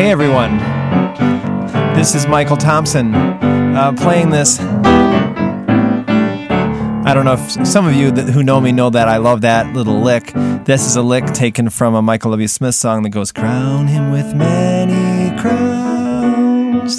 Hey 0.00 0.10
everyone, 0.12 0.56
this 1.94 2.14
is 2.14 2.26
Michael 2.26 2.56
Thompson 2.56 3.14
uh, 3.14 3.92
playing 3.98 4.30
this. 4.30 4.58
I 7.04 7.12
don't 7.12 7.26
know 7.26 7.34
if 7.34 7.66
some 7.66 7.86
of 7.86 7.92
you 7.94 8.10
that, 8.10 8.30
who 8.30 8.42
know 8.42 8.62
me 8.62 8.72
know 8.72 8.88
that 8.88 9.08
I 9.08 9.18
love 9.18 9.42
that 9.42 9.74
little 9.74 10.00
lick. 10.00 10.32
This 10.64 10.86
is 10.86 10.96
a 10.96 11.02
lick 11.02 11.26
taken 11.26 11.68
from 11.68 11.94
a 11.94 12.00
Michael 12.00 12.30
W. 12.30 12.48
Smith 12.48 12.76
song 12.76 13.02
that 13.02 13.10
goes, 13.10 13.30
Crown 13.30 13.88
him 13.88 14.10
with 14.10 14.34
many 14.34 15.38
crowns. 15.38 16.98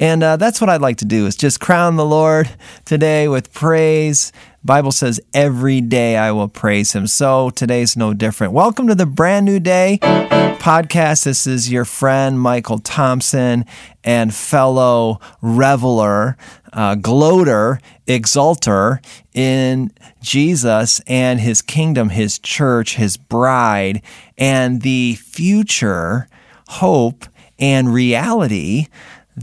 And 0.00 0.22
uh, 0.22 0.36
that's 0.36 0.60
what 0.60 0.68
I'd 0.68 0.80
like 0.80 0.96
to 0.96 1.04
do 1.04 1.26
is 1.26 1.36
just 1.36 1.60
crown 1.60 1.94
the 1.94 2.04
Lord 2.04 2.50
today 2.84 3.28
with 3.28 3.52
praise 3.52 4.32
Bible 4.62 4.92
says 4.92 5.18
every 5.32 5.80
day 5.80 6.18
I 6.18 6.32
will 6.32 6.48
praise 6.48 6.92
him. 6.92 7.06
So 7.06 7.48
today's 7.48 7.96
no 7.96 8.12
different. 8.12 8.52
Welcome 8.52 8.88
to 8.88 8.94
the 8.94 9.06
brand 9.06 9.46
new 9.46 9.58
day 9.58 9.98
podcast. 10.02 11.24
This 11.24 11.46
is 11.46 11.72
your 11.72 11.86
friend 11.86 12.38
Michael 12.38 12.78
Thompson 12.78 13.64
and 14.04 14.34
fellow 14.34 15.18
reveler, 15.40 16.36
uh, 16.74 16.96
gloater, 16.96 17.80
exalter 18.06 19.00
in 19.32 19.92
Jesus 20.20 21.00
and 21.06 21.40
his 21.40 21.62
kingdom, 21.62 22.10
his 22.10 22.38
church, 22.38 22.96
his 22.96 23.16
bride, 23.16 24.02
and 24.36 24.82
the 24.82 25.14
future 25.14 26.28
hope 26.68 27.24
and 27.58 27.94
reality 27.94 28.88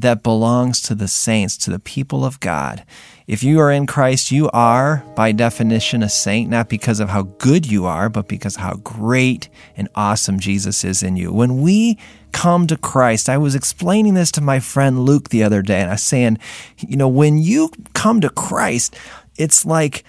that 0.01 0.23
belongs 0.23 0.81
to 0.83 0.95
the 0.95 1.07
saints, 1.07 1.57
to 1.57 1.71
the 1.71 1.79
people 1.79 2.25
of 2.25 2.39
God. 2.39 2.83
If 3.27 3.43
you 3.43 3.59
are 3.59 3.71
in 3.71 3.87
Christ, 3.87 4.31
you 4.31 4.49
are, 4.51 5.03
by 5.15 5.33
definition, 5.33 6.01
a 6.01 6.09
saint, 6.09 6.49
not 6.49 6.69
because 6.69 6.99
of 6.99 7.09
how 7.09 7.23
good 7.23 7.69
you 7.69 7.85
are, 7.85 8.07
but 8.07 8.27
because 8.27 8.55
how 8.55 8.75
great 8.75 9.49
and 9.75 9.89
awesome 9.95 10.39
Jesus 10.39 10.83
is 10.83 11.03
in 11.03 11.17
you. 11.17 11.33
When 11.33 11.61
we 11.61 11.97
come 12.31 12.67
to 12.67 12.77
Christ, 12.77 13.27
I 13.27 13.37
was 13.37 13.55
explaining 13.55 14.13
this 14.13 14.31
to 14.33 14.41
my 14.41 14.59
friend 14.59 15.03
Luke 15.03 15.29
the 15.29 15.43
other 15.43 15.61
day, 15.61 15.81
and 15.81 15.89
I 15.89 15.95
was 15.95 16.03
saying, 16.03 16.37
you 16.77 16.95
know, 16.95 17.09
when 17.09 17.37
you 17.37 17.71
come 17.93 18.21
to 18.21 18.29
Christ, 18.29 18.95
it's 19.37 19.65
like 19.65 20.03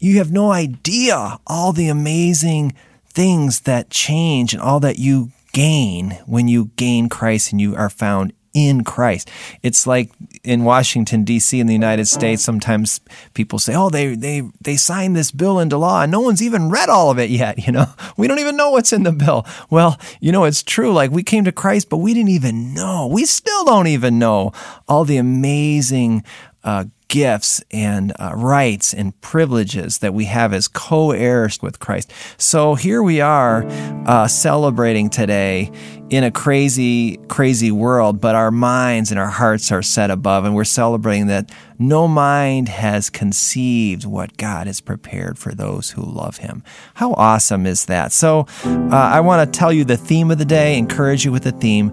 you 0.00 0.18
have 0.18 0.32
no 0.32 0.50
idea 0.50 1.38
all 1.46 1.72
the 1.72 1.88
amazing 1.88 2.74
things 3.06 3.60
that 3.60 3.90
change 3.90 4.54
and 4.54 4.62
all 4.62 4.80
that 4.80 4.98
you 4.98 5.30
gain 5.52 6.18
when 6.26 6.48
you 6.48 6.70
gain 6.76 7.08
Christ 7.08 7.52
and 7.52 7.60
you 7.60 7.76
are 7.76 7.90
found 7.90 8.32
in 8.52 8.84
Christ. 8.84 9.30
It's 9.62 9.86
like 9.86 10.10
in 10.42 10.64
Washington 10.64 11.24
D.C. 11.24 11.60
in 11.60 11.66
the 11.66 11.72
United 11.72 12.06
States. 12.06 12.42
Sometimes 12.42 13.00
people 13.34 13.58
say, 13.58 13.74
"Oh, 13.74 13.90
they 13.90 14.14
they 14.14 14.42
they 14.60 14.76
signed 14.76 15.16
this 15.16 15.30
bill 15.30 15.58
into 15.58 15.76
law, 15.76 16.02
and 16.02 16.12
no 16.12 16.20
one's 16.20 16.42
even 16.42 16.70
read 16.70 16.88
all 16.88 17.10
of 17.10 17.18
it 17.18 17.30
yet." 17.30 17.58
You 17.70 17.72
know, 17.72 17.86
we 18.16 18.26
don't 18.26 18.40
even 18.40 18.56
know 18.56 18.70
what's 18.70 18.92
in 18.92 19.04
the 19.04 19.12
bill. 19.12 19.46
Well, 19.68 20.00
you 20.18 20.32
know, 20.32 20.44
it's 20.44 20.62
true. 20.62 20.92
Like 20.92 21.12
we 21.12 21.22
came 21.22 21.44
to 21.44 21.52
Christ, 21.52 21.88
but 21.88 21.98
we 21.98 22.14
didn't 22.14 22.30
even 22.30 22.74
know. 22.74 23.06
We 23.06 23.26
still 23.26 23.64
don't 23.64 23.86
even 23.86 24.18
know 24.18 24.52
all 24.88 25.04
the 25.04 25.18
amazing. 25.18 26.24
Uh, 26.64 26.84
gifts 27.10 27.62
and 27.72 28.12
uh, 28.20 28.32
rights 28.36 28.94
and 28.94 29.18
privileges 29.20 29.98
that 29.98 30.14
we 30.14 30.26
have 30.26 30.52
as 30.52 30.68
co 30.68 31.10
heirs 31.10 31.60
with 31.60 31.80
Christ. 31.80 32.12
So 32.38 32.76
here 32.76 33.02
we 33.02 33.20
are 33.20 33.66
uh, 34.06 34.28
celebrating 34.28 35.10
today 35.10 35.72
in 36.10 36.24
a 36.24 36.30
crazy, 36.30 37.16
crazy 37.28 37.70
world, 37.70 38.20
but 38.20 38.34
our 38.34 38.50
minds 38.50 39.10
and 39.12 39.20
our 39.20 39.28
hearts 39.28 39.70
are 39.70 39.82
set 39.82 40.10
above, 40.10 40.44
and 40.44 40.54
we're 40.54 40.64
celebrating 40.64 41.28
that 41.28 41.50
no 41.78 42.08
mind 42.08 42.68
has 42.68 43.08
conceived 43.08 44.04
what 44.04 44.36
God 44.36 44.66
has 44.66 44.80
prepared 44.80 45.38
for 45.38 45.54
those 45.54 45.90
who 45.92 46.02
love 46.02 46.38
Him. 46.38 46.64
How 46.94 47.14
awesome 47.14 47.64
is 47.64 47.86
that? 47.86 48.12
So 48.12 48.46
uh, 48.64 48.88
I 48.90 49.20
want 49.20 49.50
to 49.52 49.58
tell 49.58 49.72
you 49.72 49.84
the 49.84 49.96
theme 49.96 50.32
of 50.32 50.38
the 50.38 50.44
day, 50.44 50.76
encourage 50.76 51.24
you 51.24 51.30
with 51.30 51.44
the 51.44 51.52
theme 51.52 51.92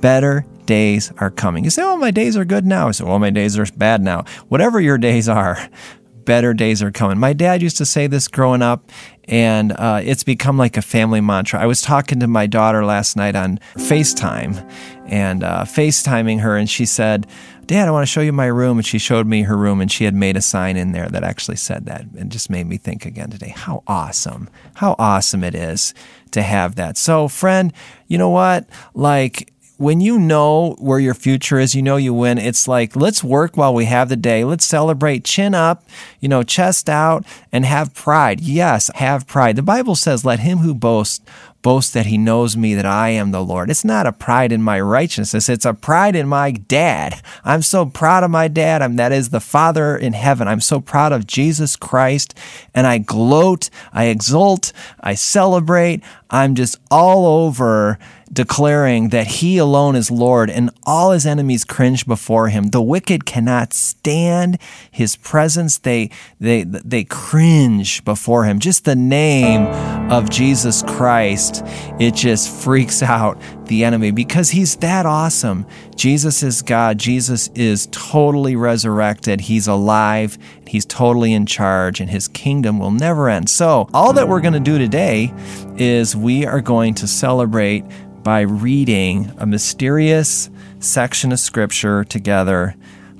better 0.00 0.44
days 0.66 1.10
are 1.16 1.30
coming. 1.30 1.64
You 1.64 1.70
say, 1.70 1.82
oh, 1.82 1.96
my 1.96 2.10
days 2.10 2.36
are 2.36 2.44
good 2.44 2.66
now. 2.66 2.88
I 2.88 2.90
say, 2.90 3.04
well, 3.04 3.18
my 3.18 3.30
days 3.30 3.58
are 3.58 3.66
bad 3.76 4.02
now. 4.02 4.24
Whatever 4.48 4.80
your 4.80 4.98
days 4.98 5.28
are, 5.28 5.58
better 6.24 6.52
days 6.52 6.82
are 6.82 6.92
coming. 6.92 7.18
My 7.18 7.32
dad 7.32 7.62
used 7.62 7.78
to 7.78 7.86
say 7.86 8.06
this 8.06 8.28
growing 8.28 8.60
up, 8.60 8.90
and 9.28 9.72
uh, 9.72 10.00
it's 10.02 10.24
become 10.24 10.56
like 10.56 10.76
a 10.76 10.82
family 10.82 11.20
mantra. 11.20 11.60
I 11.60 11.66
was 11.66 11.82
talking 11.82 12.18
to 12.20 12.26
my 12.26 12.46
daughter 12.46 12.84
last 12.84 13.16
night 13.16 13.36
on 13.36 13.58
FaceTime 13.74 14.68
and 15.06 15.44
uh, 15.44 15.64
FaceTiming 15.64 16.40
her, 16.40 16.56
and 16.56 16.68
she 16.68 16.86
said, 16.86 17.26
Dad, 17.66 17.86
I 17.86 17.90
want 17.90 18.02
to 18.02 18.10
show 18.10 18.22
you 18.22 18.32
my 18.32 18.46
room. 18.46 18.78
And 18.78 18.86
she 18.86 18.98
showed 18.98 19.26
me 19.26 19.42
her 19.42 19.56
room, 19.56 19.82
and 19.82 19.92
she 19.92 20.04
had 20.04 20.14
made 20.14 20.38
a 20.38 20.42
sign 20.42 20.78
in 20.78 20.92
there 20.92 21.08
that 21.08 21.22
actually 21.22 21.56
said 21.56 21.84
that. 21.84 22.06
And 22.18 22.32
just 22.32 22.48
made 22.48 22.66
me 22.66 22.78
think 22.78 23.04
again 23.04 23.28
today 23.28 23.52
how 23.54 23.82
awesome, 23.86 24.48
how 24.74 24.96
awesome 24.98 25.44
it 25.44 25.54
is 25.54 25.92
to 26.30 26.40
have 26.40 26.76
that. 26.76 26.96
So, 26.96 27.28
friend, 27.28 27.72
you 28.06 28.16
know 28.16 28.30
what? 28.30 28.66
Like, 28.94 29.52
when 29.78 30.00
you 30.00 30.18
know 30.18 30.74
where 30.80 30.98
your 30.98 31.14
future 31.14 31.58
is, 31.58 31.74
you 31.74 31.82
know 31.82 31.96
you 31.96 32.12
win. 32.12 32.36
It's 32.36 32.66
like, 32.66 32.96
let's 32.96 33.22
work 33.22 33.56
while 33.56 33.72
we 33.72 33.84
have 33.84 34.08
the 34.08 34.16
day. 34.16 34.44
Let's 34.44 34.64
celebrate, 34.64 35.24
chin 35.24 35.54
up, 35.54 35.84
you 36.20 36.28
know, 36.28 36.42
chest 36.42 36.90
out, 36.90 37.24
and 37.52 37.64
have 37.64 37.94
pride. 37.94 38.40
Yes, 38.40 38.90
have 38.96 39.26
pride. 39.28 39.54
The 39.54 39.62
Bible 39.62 39.94
says, 39.94 40.24
let 40.24 40.40
him 40.40 40.58
who 40.58 40.74
boasts 40.74 41.24
boast 41.62 41.92
that 41.92 42.06
he 42.06 42.16
knows 42.16 42.56
me, 42.56 42.74
that 42.74 42.86
I 42.86 43.10
am 43.10 43.30
the 43.30 43.42
Lord. 43.42 43.70
It's 43.70 43.84
not 43.84 44.06
a 44.06 44.12
pride 44.12 44.52
in 44.52 44.62
my 44.62 44.80
righteousness. 44.80 45.48
It's 45.48 45.64
a 45.64 45.74
pride 45.74 46.14
in 46.14 46.28
my 46.28 46.52
dad. 46.52 47.20
I'm 47.44 47.62
so 47.62 47.86
proud 47.86 48.22
of 48.22 48.30
my 48.30 48.48
dad. 48.48 48.80
I'm, 48.80 48.96
that 48.96 49.12
is 49.12 49.30
the 49.30 49.40
Father 49.40 49.96
in 49.96 50.12
heaven. 50.12 50.46
I'm 50.46 50.60
so 50.60 50.80
proud 50.80 51.12
of 51.12 51.26
Jesus 51.26 51.76
Christ. 51.76 52.36
And 52.74 52.86
I 52.86 52.98
gloat, 52.98 53.70
I 53.92 54.04
exult, 54.04 54.72
I 55.00 55.14
celebrate. 55.14 56.02
I'm 56.30 56.54
just 56.54 56.76
all 56.90 57.26
over 57.44 57.98
declaring 58.32 59.08
that 59.08 59.26
he 59.26 59.58
alone 59.58 59.96
is 59.96 60.10
Lord 60.10 60.50
and 60.50 60.70
all 60.84 61.12
his 61.12 61.24
enemies 61.24 61.64
cringe 61.64 62.06
before 62.06 62.48
him. 62.48 62.68
The 62.68 62.82
wicked 62.82 63.24
cannot 63.24 63.72
stand 63.72 64.58
his 64.90 65.16
presence. 65.16 65.78
They, 65.78 66.10
they, 66.38 66.64
they 66.64 67.04
cringe 67.04 68.04
before 68.04 68.44
him. 68.44 68.58
Just 68.58 68.84
the 68.84 68.96
name 68.96 69.66
of 70.10 70.28
Jesus 70.28 70.82
Christ, 70.82 71.62
it 71.98 72.14
just 72.14 72.50
freaks 72.50 73.02
out 73.02 73.40
the 73.68 73.84
enemy 73.84 74.10
because 74.10 74.50
he's 74.50 74.76
that 74.76 75.06
awesome. 75.06 75.66
Jesus 75.94 76.42
is 76.42 76.62
God. 76.62 76.98
Jesus 76.98 77.48
is 77.54 77.88
totally 77.90 78.56
resurrected. 78.56 79.42
He's 79.42 79.68
alive. 79.68 80.36
He's 80.66 80.84
totally 80.84 81.32
in 81.32 81.46
charge 81.46 82.00
and 82.00 82.10
his 82.10 82.28
kingdom 82.28 82.78
will 82.78 82.90
never 82.90 83.28
end. 83.28 83.48
So 83.48 83.88
all 83.94 84.12
that 84.14 84.28
we're 84.28 84.40
going 84.40 84.54
to 84.54 84.60
do 84.60 84.78
today 84.78 85.32
is 85.76 86.16
we 86.16 86.44
are 86.44 86.60
going 86.60 86.94
to 86.94 87.06
celebrate 87.06 87.84
by 88.22 88.40
reading 88.40 89.32
a 89.38 89.46
mysterious 89.46 90.50
section 90.80 91.32
of 91.32 91.38
scripture 91.38 92.04
together 92.04 92.74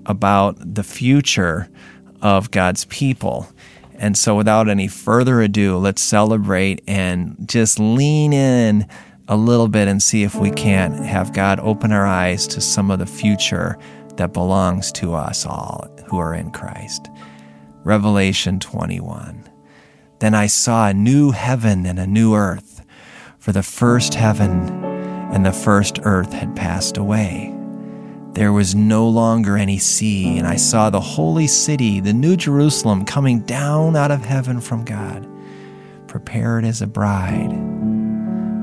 about 0.06 0.56
the 0.74 0.82
future 0.82 1.68
of 2.20 2.50
God's 2.50 2.84
people. 2.86 3.48
And 3.94 4.16
so, 4.16 4.36
without 4.36 4.68
any 4.68 4.86
further 4.86 5.40
ado, 5.40 5.76
let's 5.76 6.00
celebrate 6.00 6.82
and 6.86 7.36
just 7.46 7.80
lean 7.80 8.32
in 8.32 8.86
a 9.28 9.36
little 9.36 9.68
bit 9.68 9.88
and 9.88 10.02
see 10.02 10.22
if 10.22 10.34
we 10.34 10.50
can't 10.50 11.04
have 11.04 11.34
God 11.34 11.60
open 11.60 11.92
our 11.92 12.06
eyes 12.06 12.46
to 12.48 12.60
some 12.60 12.90
of 12.90 12.98
the 12.98 13.06
future 13.06 13.78
that 14.16 14.32
belongs 14.32 14.90
to 14.92 15.14
us 15.14 15.46
all 15.46 15.86
who 16.06 16.18
are 16.18 16.34
in 16.34 16.50
Christ. 16.50 17.08
Revelation 17.84 18.58
21. 18.58 19.48
Then 20.18 20.34
I 20.34 20.46
saw 20.46 20.88
a 20.88 20.94
new 20.94 21.30
heaven 21.30 21.86
and 21.86 21.98
a 21.98 22.06
new 22.06 22.34
earth, 22.34 22.84
for 23.38 23.52
the 23.52 23.62
first 23.62 24.14
heaven 24.14 24.84
and 25.32 25.44
the 25.44 25.52
first 25.52 26.00
earth 26.02 26.32
had 26.32 26.56
passed 26.56 26.96
away. 26.96 27.54
There 28.32 28.52
was 28.52 28.74
no 28.74 29.08
longer 29.08 29.56
any 29.56 29.78
sea, 29.78 30.38
and 30.38 30.46
I 30.46 30.56
saw 30.56 30.90
the 30.90 31.00
holy 31.00 31.46
city, 31.46 32.00
the 32.00 32.12
New 32.12 32.36
Jerusalem, 32.36 33.04
coming 33.04 33.40
down 33.40 33.94
out 33.94 34.10
of 34.10 34.24
heaven 34.24 34.60
from 34.60 34.84
God, 34.84 35.28
prepared 36.06 36.64
as 36.64 36.80
a 36.80 36.86
bride, 36.86 37.77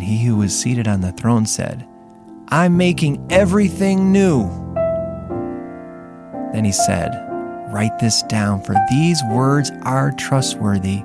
And 0.00 0.08
he 0.08 0.24
who 0.24 0.36
was 0.38 0.58
seated 0.58 0.88
on 0.88 1.02
the 1.02 1.12
throne 1.12 1.44
said, 1.44 1.86
I'm 2.48 2.78
making 2.78 3.26
everything 3.28 4.10
new. 4.10 4.48
Then 6.54 6.64
he 6.64 6.72
said, 6.72 7.10
Write 7.70 7.98
this 7.98 8.22
down, 8.22 8.62
for 8.62 8.74
these 8.88 9.22
words 9.30 9.70
are 9.82 10.10
trustworthy 10.12 11.02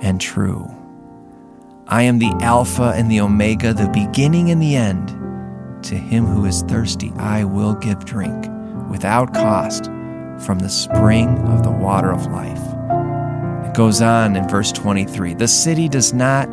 and 0.00 0.20
true. 0.20 0.68
I 1.86 2.02
am 2.02 2.18
the 2.18 2.36
Alpha 2.40 2.92
and 2.96 3.08
the 3.08 3.20
Omega, 3.20 3.72
the 3.72 3.88
beginning 3.90 4.50
and 4.50 4.60
the 4.60 4.74
end. 4.74 5.10
To 5.84 5.94
him 5.94 6.26
who 6.26 6.44
is 6.44 6.62
thirsty, 6.62 7.12
I 7.18 7.44
will 7.44 7.74
give 7.74 8.04
drink 8.04 8.48
without 8.90 9.32
cost 9.32 9.84
from 10.44 10.58
the 10.58 10.68
spring 10.68 11.38
of 11.46 11.62
the 11.62 11.70
water 11.70 12.10
of 12.10 12.26
life. 12.26 12.58
It 13.64 13.76
goes 13.76 14.02
on 14.02 14.34
in 14.34 14.48
verse 14.48 14.72
23 14.72 15.34
The 15.34 15.46
city 15.46 15.88
does 15.88 16.12
not 16.12 16.52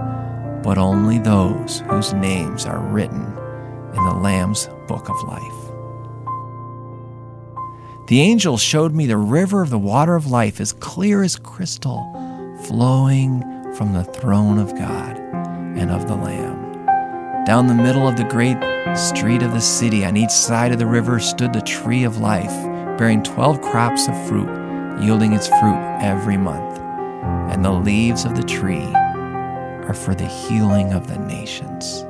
but 0.63 0.77
only 0.77 1.19
those 1.19 1.79
whose 1.89 2.13
names 2.13 2.65
are 2.65 2.79
written 2.79 3.25
in 3.95 4.03
the 4.03 4.19
Lamb's 4.21 4.69
book 4.87 5.09
of 5.09 5.23
life. 5.23 5.71
The 8.07 8.21
angel 8.21 8.57
showed 8.57 8.93
me 8.93 9.05
the 9.05 9.17
river 9.17 9.61
of 9.61 9.69
the 9.69 9.79
water 9.79 10.15
of 10.15 10.27
life 10.27 10.59
as 10.59 10.73
clear 10.73 11.23
as 11.23 11.37
crystal, 11.37 12.03
flowing 12.65 13.41
from 13.75 13.93
the 13.93 14.03
throne 14.03 14.57
of 14.57 14.75
God 14.75 15.17
and 15.77 15.89
of 15.89 16.07
the 16.07 16.15
Lamb. 16.15 16.59
Down 17.45 17.67
the 17.67 17.73
middle 17.73 18.07
of 18.07 18.17
the 18.17 18.25
great 18.25 18.57
street 18.97 19.41
of 19.41 19.53
the 19.53 19.61
city, 19.61 20.03
on 20.03 20.17
each 20.17 20.29
side 20.29 20.71
of 20.71 20.79
the 20.79 20.85
river, 20.85 21.19
stood 21.19 21.53
the 21.53 21.61
tree 21.61 22.03
of 22.03 22.19
life, 22.19 22.51
bearing 22.97 23.23
twelve 23.23 23.61
crops 23.61 24.07
of 24.07 24.27
fruit, 24.27 24.49
yielding 25.01 25.33
its 25.33 25.47
fruit 25.47 25.97
every 26.01 26.37
month. 26.37 26.79
And 27.51 27.63
the 27.63 27.71
leaves 27.71 28.25
of 28.25 28.35
the 28.35 28.43
tree 28.43 28.93
are 29.87 29.93
for 29.93 30.15
the 30.15 30.27
healing 30.27 30.93
of 30.93 31.07
the 31.07 31.17
nations. 31.17 32.03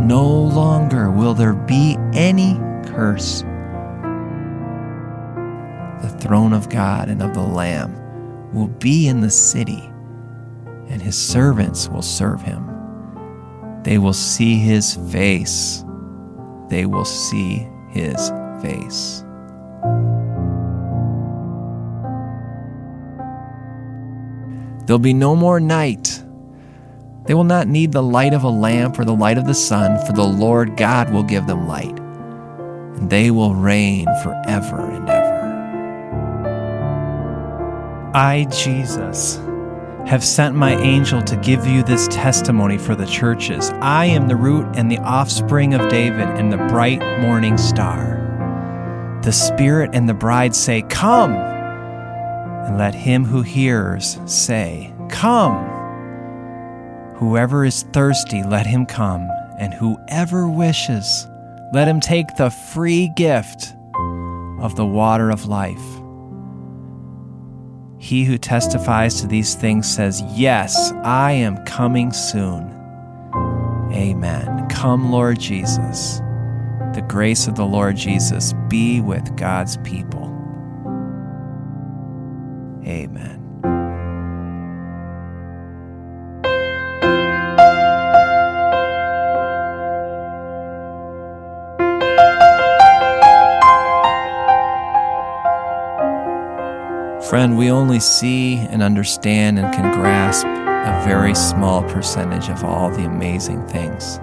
No 0.00 0.26
longer 0.26 1.10
will 1.10 1.34
there 1.34 1.54
be 1.54 1.96
any 2.12 2.54
curse 2.86 3.44
The 6.02 6.08
throne 6.08 6.54
of 6.54 6.70
God 6.70 7.10
and 7.10 7.22
of 7.22 7.34
the 7.34 7.42
Lamb 7.42 7.94
will 8.54 8.68
be 8.68 9.06
in 9.06 9.20
the 9.20 9.30
city, 9.30 9.82
and 10.88 11.02
his 11.02 11.16
servants 11.16 11.88
will 11.88 12.00
serve 12.00 12.40
him. 12.40 12.66
They 13.82 13.98
will 13.98 14.14
see 14.14 14.56
his 14.56 14.96
face. 15.12 15.84
They 16.70 16.86
will 16.86 17.04
see 17.04 17.68
his 17.90 18.30
face. 18.62 19.22
There'll 24.86 24.98
be 24.98 25.12
no 25.12 25.36
more 25.36 25.60
night. 25.60 26.24
They 27.26 27.34
will 27.34 27.44
not 27.44 27.68
need 27.68 27.92
the 27.92 28.02
light 28.02 28.34
of 28.34 28.44
a 28.44 28.48
lamp 28.48 28.98
or 28.98 29.04
the 29.04 29.14
light 29.14 29.38
of 29.38 29.46
the 29.46 29.54
sun, 29.54 30.04
for 30.06 30.12
the 30.12 30.24
Lord 30.24 30.76
God 30.76 31.12
will 31.12 31.22
give 31.22 31.46
them 31.46 31.68
light, 31.68 31.98
and 31.98 33.10
they 33.10 33.30
will 33.30 33.54
reign 33.54 34.06
forever 34.22 34.90
and 34.90 35.08
ever. 35.08 35.40
I, 38.14 38.46
Jesus, 38.50 39.36
have 40.06 40.24
sent 40.24 40.56
my 40.56 40.74
angel 40.76 41.22
to 41.22 41.36
give 41.36 41.66
you 41.66 41.84
this 41.84 42.08
testimony 42.08 42.78
for 42.78 42.96
the 42.96 43.06
churches. 43.06 43.70
I 43.80 44.06
am 44.06 44.26
the 44.26 44.34
root 44.34 44.66
and 44.74 44.90
the 44.90 44.98
offspring 44.98 45.74
of 45.74 45.88
David 45.88 46.28
and 46.28 46.52
the 46.52 46.56
bright 46.56 47.00
morning 47.20 47.56
star. 47.56 48.16
The 49.22 49.32
Spirit 49.32 49.90
and 49.92 50.08
the 50.08 50.14
bride 50.14 50.56
say, 50.56 50.82
Come! 50.82 51.34
And 51.34 52.78
let 52.78 52.94
him 52.94 53.24
who 53.24 53.42
hears 53.42 54.18
say, 54.24 54.92
Come! 55.08 55.79
Whoever 57.20 57.66
is 57.66 57.82
thirsty, 57.92 58.42
let 58.42 58.64
him 58.64 58.86
come, 58.86 59.28
and 59.58 59.74
whoever 59.74 60.48
wishes, 60.48 61.26
let 61.70 61.86
him 61.86 62.00
take 62.00 62.34
the 62.36 62.48
free 62.48 63.10
gift 63.14 63.74
of 64.58 64.74
the 64.74 64.86
water 64.86 65.28
of 65.28 65.44
life. 65.44 66.00
He 67.98 68.24
who 68.24 68.38
testifies 68.38 69.20
to 69.20 69.26
these 69.26 69.54
things 69.54 69.86
says, 69.86 70.22
Yes, 70.34 70.92
I 71.04 71.32
am 71.32 71.62
coming 71.66 72.10
soon. 72.10 72.74
Amen. 73.92 74.66
Come, 74.70 75.12
Lord 75.12 75.38
Jesus. 75.38 76.20
The 76.94 77.04
grace 77.06 77.46
of 77.46 77.54
the 77.54 77.66
Lord 77.66 77.96
Jesus 77.96 78.54
be 78.68 79.02
with 79.02 79.36
God's 79.36 79.76
people. 79.84 80.24
Amen. 82.86 83.39
Friend, 97.30 97.56
we 97.56 97.70
only 97.70 98.00
see 98.00 98.56
and 98.56 98.82
understand 98.82 99.56
and 99.56 99.72
can 99.72 99.94
grasp 99.94 100.44
a 100.44 101.04
very 101.06 101.32
small 101.32 101.84
percentage 101.84 102.48
of 102.48 102.64
all 102.64 102.90
the 102.90 103.04
amazing 103.04 103.64
things 103.68 104.18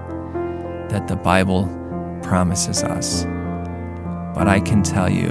that 0.92 1.07
the 1.07 1.15
Bible 1.15 1.68
promises 2.21 2.83
us. 2.83 3.24
But 4.36 4.50
I 4.50 4.59
can 4.59 4.83
tell 4.83 5.09
you, 5.09 5.30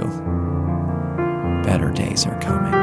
better 1.63 1.91
days 1.91 2.25
are 2.25 2.41
coming. 2.41 2.73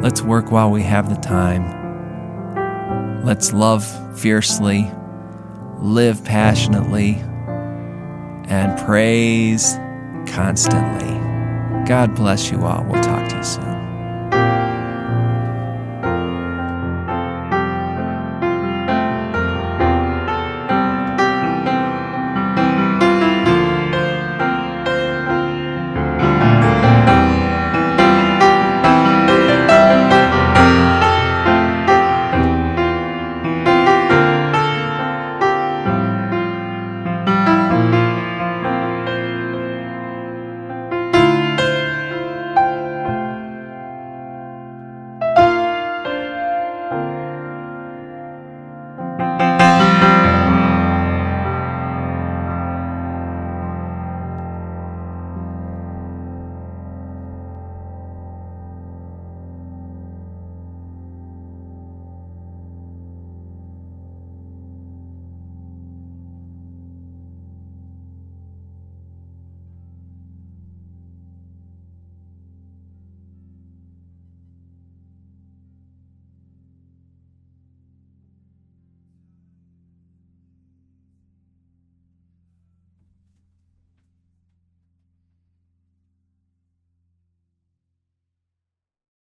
Let's 0.00 0.22
work 0.22 0.50
while 0.50 0.70
we 0.70 0.82
have 0.84 1.10
the 1.10 1.20
time. 1.20 1.66
Let's 3.26 3.52
love 3.52 3.84
fiercely, 4.18 4.90
live 5.80 6.24
passionately, 6.24 7.16
and 8.48 8.78
praise 8.78 9.74
constantly. 10.26 11.15
God 11.86 12.16
bless 12.16 12.50
you 12.50 12.64
all. 12.64 12.84
We'll 12.84 13.00
talk 13.00 13.28
to 13.28 13.36
you 13.36 13.44
soon. 13.44 13.75